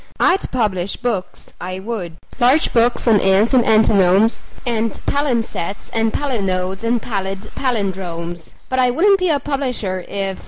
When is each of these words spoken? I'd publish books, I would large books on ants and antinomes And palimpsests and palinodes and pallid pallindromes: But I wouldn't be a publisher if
I'd 0.19 0.49
publish 0.49 0.95
books, 0.95 1.53
I 1.61 1.77
would 1.77 2.17
large 2.39 2.73
books 2.73 3.07
on 3.07 3.19
ants 3.21 3.53
and 3.53 3.63
antinomes 3.63 4.41
And 4.65 4.93
palimpsests 5.05 5.91
and 5.93 6.11
palinodes 6.11 6.83
and 6.83 6.99
pallid 6.99 7.51
pallindromes: 7.53 8.55
But 8.67 8.79
I 8.79 8.89
wouldn't 8.89 9.19
be 9.19 9.29
a 9.29 9.39
publisher 9.39 10.03
if 10.07 10.39